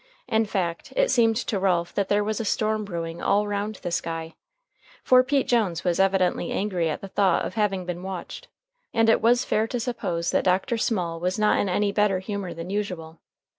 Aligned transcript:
In 0.27 0.45
fact, 0.47 0.91
it 0.95 1.11
seemed 1.11 1.35
to 1.35 1.59
Ralph 1.59 1.93
that 1.93 2.09
there 2.09 2.23
was 2.23 2.39
a 2.39 2.43
storm 2.43 2.85
brewing 2.85 3.21
all 3.21 3.47
round 3.47 3.75
the 3.83 3.91
sky. 3.91 4.33
For 5.03 5.21
Pete 5.23 5.45
Jones 5.47 5.83
was 5.83 5.99
evidently 5.99 6.51
angry 6.51 6.89
at 6.89 7.01
the 7.01 7.07
thought 7.07 7.45
of 7.45 7.53
having 7.53 7.85
been 7.85 8.01
watched, 8.01 8.47
and 8.95 9.09
it 9.09 9.21
was 9.21 9.45
fair 9.45 9.67
to 9.67 9.79
suppose 9.79 10.31
that 10.31 10.43
Dr. 10.45 10.75
Small 10.79 11.19
was 11.19 11.37
not 11.37 11.59
in 11.59 11.69
any 11.69 11.91
better 11.91 12.17
humor 12.17 12.51
than 12.51 12.71
usual. 12.71 13.19